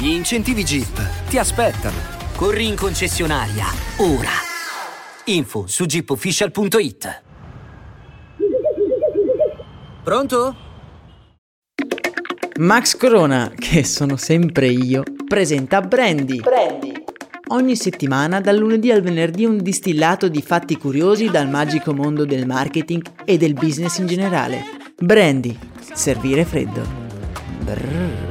[0.00, 1.96] Gli incentivi Jeep ti aspettano.
[2.36, 3.64] Corri in concessionaria,
[3.96, 4.30] ora.
[5.24, 7.22] Info su jeepofficial.it.
[10.04, 10.56] Pronto?
[12.60, 16.42] Max Corona, che sono sempre io, presenta Brandy.
[16.42, 16.92] Brandy.
[17.48, 22.46] Ogni settimana, dal lunedì al venerdì, un distillato di fatti curiosi dal magico mondo del
[22.46, 24.62] marketing e del business in generale.
[24.96, 25.58] Brandy.
[25.92, 26.86] Servire freddo.
[27.64, 28.27] Brrr.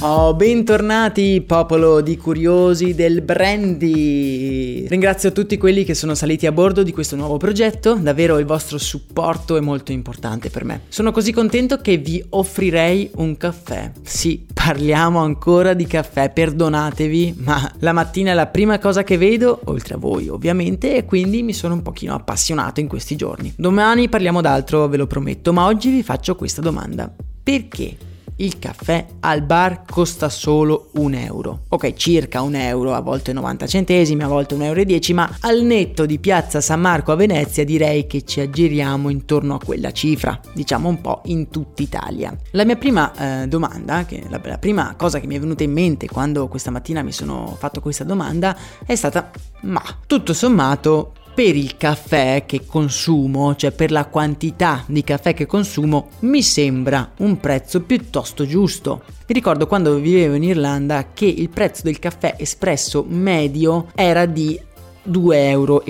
[0.00, 4.86] Oh, bentornati popolo di curiosi del brandy!
[4.88, 8.76] Ringrazio tutti quelli che sono saliti a bordo di questo nuovo progetto, davvero il vostro
[8.76, 10.82] supporto è molto importante per me.
[10.88, 13.90] Sono così contento che vi offrirei un caffè.
[14.02, 19.60] Sì, parliamo ancora di caffè, perdonatevi, ma la mattina è la prima cosa che vedo,
[19.64, 23.54] oltre a voi ovviamente, e quindi mi sono un pochino appassionato in questi giorni.
[23.56, 27.10] Domani parliamo d'altro, ve lo prometto, ma oggi vi faccio questa domanda.
[27.42, 27.96] Perché
[28.36, 31.62] il caffè al bar costa solo un euro.
[31.68, 36.06] Ok, circa un euro, a volte 90 centesimi, a volte 1,10 euro, ma al netto
[36.06, 40.88] di piazza San Marco a Venezia direi che ci aggiriamo intorno a quella cifra, diciamo
[40.88, 42.36] un po' in tutta Italia.
[42.52, 45.72] La mia prima eh, domanda, che la, la prima cosa che mi è venuta in
[45.72, 49.30] mente quando questa mattina mi sono fatto questa domanda è stata,
[49.62, 55.44] ma tutto sommato per il caffè che consumo, cioè per la quantità di caffè che
[55.44, 59.02] consumo, mi sembra un prezzo piuttosto giusto.
[59.26, 64.58] Mi ricordo quando vivevo in Irlanda che il prezzo del caffè espresso medio era di
[65.06, 65.82] 2,50 euro,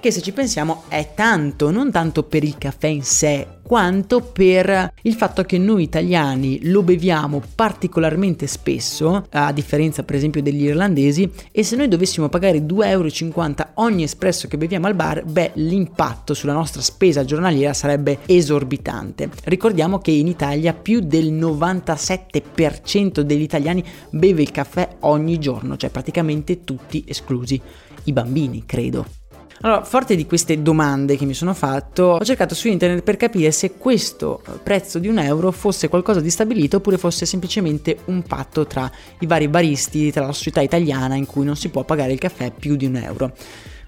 [0.00, 4.94] che se ci pensiamo è tanto, non tanto per il caffè in sé, quanto per
[5.02, 11.30] il fatto che noi italiani lo beviamo particolarmente spesso, a differenza per esempio degli irlandesi,
[11.52, 13.10] e se noi dovessimo pagare 2,50 euro
[13.74, 19.28] ogni espresso che beviamo al bar, beh, l'impatto sulla nostra spesa giornaliera sarebbe esorbitante.
[19.44, 25.90] Ricordiamo che in Italia più del 97% degli italiani beve il caffè ogni giorno, cioè
[25.90, 27.60] praticamente tutti esclusi
[28.04, 29.04] i bambini, credo.
[29.60, 33.50] Allora, forte di queste domande che mi sono fatto, ho cercato su internet per capire
[33.50, 38.66] se questo prezzo di un euro fosse qualcosa di stabilito oppure fosse semplicemente un patto
[38.66, 42.20] tra i vari baristi, tra la società italiana in cui non si può pagare il
[42.20, 43.32] caffè più di un euro.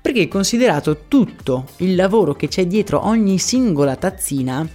[0.03, 4.67] Perché considerato tutto il lavoro che c'è dietro ogni singola tazzina,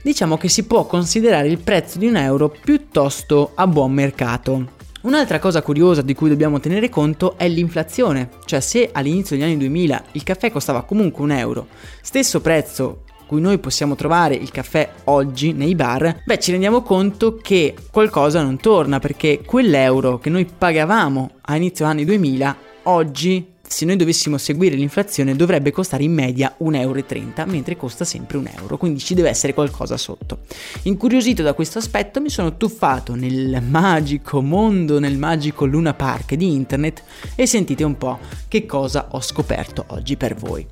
[0.00, 4.75] diciamo che si può considerare il prezzo di un euro piuttosto a buon mercato.
[5.06, 9.56] Un'altra cosa curiosa di cui dobbiamo tenere conto è l'inflazione, cioè se all'inizio degli anni
[9.56, 11.68] 2000 il caffè costava comunque un euro,
[12.02, 17.36] stesso prezzo cui noi possiamo trovare il caffè oggi nei bar, beh ci rendiamo conto
[17.36, 23.84] che qualcosa non torna perché quell'euro che noi pagavamo a inizio anni 2000 oggi se
[23.84, 27.04] noi dovessimo seguire l'inflazione dovrebbe costare in media 1,30 euro,
[27.46, 30.40] mentre costa sempre un euro, quindi ci deve essere qualcosa sotto.
[30.82, 36.52] Incuriosito da questo aspetto mi sono tuffato nel magico mondo, nel magico Luna Park di
[36.52, 37.02] internet
[37.34, 38.18] e sentite un po'
[38.48, 40.66] che cosa ho scoperto oggi per voi.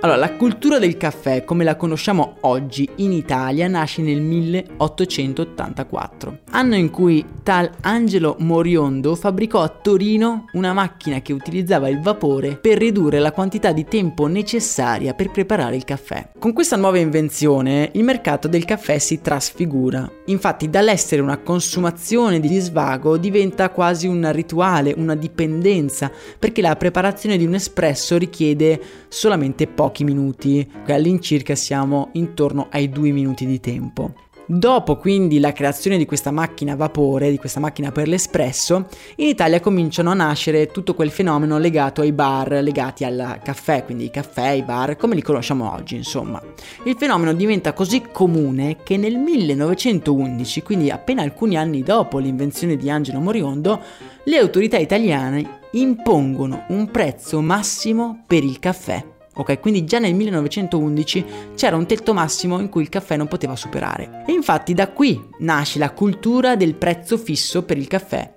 [0.00, 6.76] Allora, la cultura del caffè, come la conosciamo oggi in Italia, nasce nel 1884, anno
[6.76, 12.78] in cui tal Angelo Moriondo fabbricò a Torino una macchina che utilizzava il vapore per
[12.78, 16.28] ridurre la quantità di tempo necessaria per preparare il caffè.
[16.38, 20.08] Con questa nuova invenzione, il mercato del caffè si trasfigura.
[20.26, 26.08] Infatti, dall'essere una consumazione di svago diventa quasi un rituale, una dipendenza,
[26.38, 32.90] perché la preparazione di un espresso richiede solamente poco pochi minuti, all'incirca siamo intorno ai
[32.90, 34.12] due minuti di tempo.
[34.44, 38.86] Dopo quindi la creazione di questa macchina a vapore, di questa macchina per l'espresso,
[39.16, 44.04] in Italia cominciano a nascere tutto quel fenomeno legato ai bar, legati al caffè, quindi
[44.04, 46.42] i caffè, i bar, come li conosciamo oggi, insomma.
[46.84, 52.90] Il fenomeno diventa così comune che nel 1911, quindi appena alcuni anni dopo l'invenzione di
[52.90, 53.80] Angelo Moriondo,
[54.24, 61.24] le autorità italiane impongono un prezzo massimo per il caffè Ok, quindi già nel 1911
[61.54, 64.24] c'era un tetto massimo in cui il caffè non poteva superare.
[64.26, 68.34] E infatti da qui nasce la cultura del prezzo fisso per il caffè.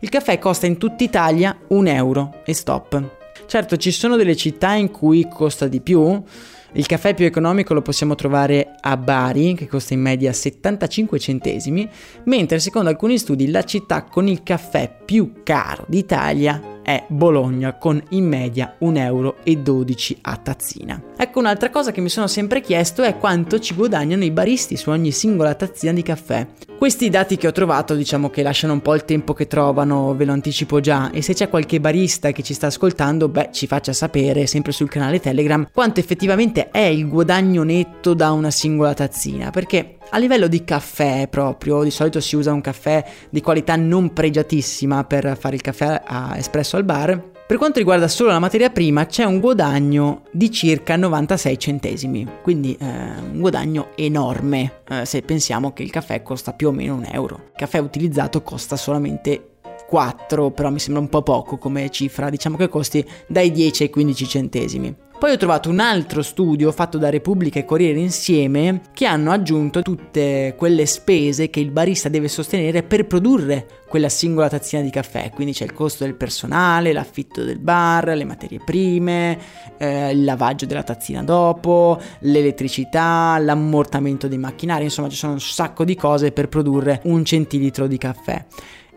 [0.00, 3.16] Il caffè costa in tutta Italia un euro e stop.
[3.46, 6.22] Certo, ci sono delle città in cui costa di più,
[6.72, 11.88] Il caffè più economico lo possiamo trovare a Bari, che costa in media 75 centesimi,
[12.24, 18.02] mentre secondo alcuni studi la città con il caffè più caro d'Italia è Bologna con
[18.10, 19.36] in media 1,12 euro
[20.22, 21.02] a tazzina.
[21.16, 24.90] Ecco un'altra cosa che mi sono sempre chiesto è quanto ci guadagnano i baristi su
[24.90, 26.46] ogni singola tazzina di caffè.
[26.78, 30.24] Questi dati che ho trovato diciamo che lasciano un po' il tempo che trovano, ve
[30.24, 33.92] lo anticipo già, e se c'è qualche barista che ci sta ascoltando, beh ci faccia
[33.92, 39.50] sapere sempre sul canale Telegram quanto effettivamente è il guadagno netto da una singola tazzina,
[39.50, 44.12] perché a livello di caffè proprio, di solito si usa un caffè di qualità non
[44.12, 47.37] pregiatissima per fare il caffè a espresso al bar.
[47.48, 52.76] Per quanto riguarda solo la materia prima c'è un guadagno di circa 96 centesimi, quindi
[52.78, 57.08] eh, un guadagno enorme eh, se pensiamo che il caffè costa più o meno un
[57.10, 57.44] euro.
[57.46, 59.52] Il caffè utilizzato costa solamente
[59.88, 63.90] 4, però mi sembra un po' poco come cifra, diciamo che costi dai 10 ai
[63.90, 64.96] 15 centesimi.
[65.18, 69.82] Poi ho trovato un altro studio fatto da Repubblica e Corriere insieme che hanno aggiunto
[69.82, 75.30] tutte quelle spese che il barista deve sostenere per produrre quella singola tazzina di caffè,
[75.34, 79.36] quindi c'è il costo del personale, l'affitto del bar, le materie prime,
[79.76, 85.84] eh, il lavaggio della tazzina dopo, l'elettricità, l'ammortamento dei macchinari, insomma ci sono un sacco
[85.84, 88.44] di cose per produrre un centilitro di caffè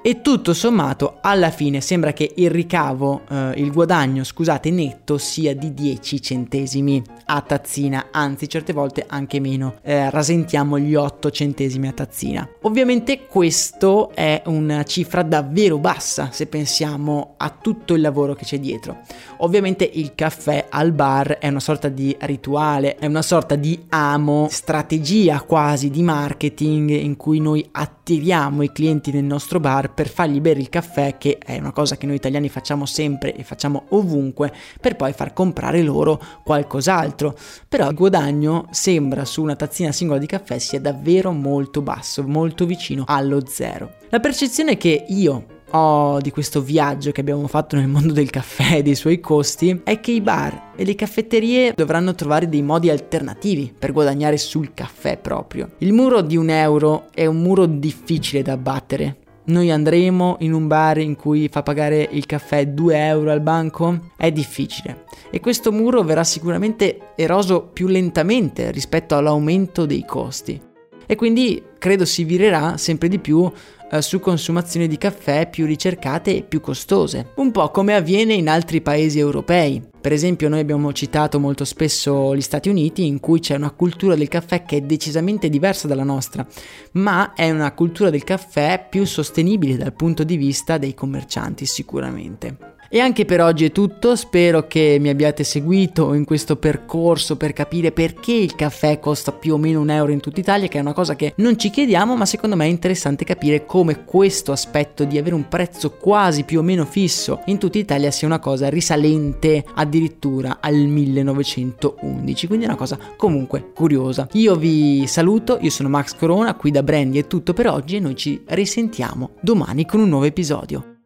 [0.03, 5.55] e tutto sommato alla fine sembra che il ricavo, eh, il guadagno, scusate, netto sia
[5.55, 11.87] di 10 centesimi a tazzina, anzi certe volte anche meno, eh, rasentiamo gli 8 centesimi
[11.87, 12.49] a tazzina.
[12.61, 18.59] Ovviamente questo è una cifra davvero bassa se pensiamo a tutto il lavoro che c'è
[18.59, 19.01] dietro.
[19.37, 24.47] Ovviamente il caffè al bar è una sorta di rituale, è una sorta di amo,
[24.49, 27.67] strategia quasi di marketing in cui noi
[28.11, 31.95] attiriamo i clienti nel nostro bar per fargli bere il caffè, che è una cosa
[31.95, 37.37] che noi italiani facciamo sempre e facciamo ovunque, per poi far comprare loro qualcos'altro.
[37.69, 42.65] Però il guadagno sembra su una tazzina singola di caffè sia davvero molto basso, molto
[42.65, 43.93] vicino allo zero.
[44.09, 48.77] La percezione che io ho di questo viaggio che abbiamo fatto nel mondo del caffè
[48.77, 52.89] e dei suoi costi è che i bar e le caffetterie dovranno trovare dei modi
[52.89, 55.71] alternativi per guadagnare sul caffè proprio.
[55.79, 60.67] Il muro di un euro è un muro difficile da abbattere noi andremo in un
[60.67, 64.11] bar in cui fa pagare il caffè 2 euro al banco?
[64.15, 65.05] È difficile.
[65.31, 70.61] E questo muro verrà sicuramente eroso più lentamente rispetto all'aumento dei costi.
[71.07, 73.51] E quindi credo si virerà sempre di più
[73.91, 78.47] eh, su consumazioni di caffè più ricercate e più costose, un po' come avviene in
[78.47, 79.83] altri paesi europei.
[80.01, 84.15] Per esempio noi abbiamo citato molto spesso gli Stati Uniti in cui c'è una cultura
[84.15, 86.47] del caffè che è decisamente diversa dalla nostra,
[86.93, 92.70] ma è una cultura del caffè più sostenibile dal punto di vista dei commercianti sicuramente.
[92.89, 97.53] E anche per oggi è tutto, spero che mi abbiate seguito in questo percorso per
[97.53, 100.81] capire perché il caffè costa più o meno un euro in tutta Italia, che è
[100.81, 105.05] una cosa che non ci chiediamo, ma secondo me è interessante capire come questo aspetto
[105.05, 108.69] di avere un prezzo quasi più o meno fisso in tutta Italia sia una cosa
[108.69, 114.27] risalente addirittura al 1911, quindi è una cosa comunque curiosa.
[114.33, 117.99] Io vi saluto, io sono Max Corona, qui da Brandy è tutto per oggi e
[117.99, 121.00] noi ci risentiamo domani con un nuovo episodio.